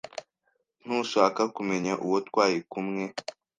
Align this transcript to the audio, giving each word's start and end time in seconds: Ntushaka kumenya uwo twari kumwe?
Ntushaka 0.83 1.41
kumenya 1.55 1.93
uwo 2.05 2.17
twari 2.27 2.59
kumwe? 2.71 3.03